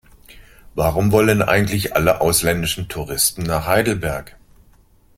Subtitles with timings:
[0.73, 4.35] Warum wollen eigentlich alle ausländischen Touristen nach Heidelberg?